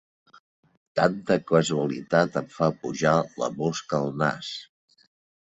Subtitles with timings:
[0.99, 4.51] Tanta casualitat em fa pujar la mosca al nas.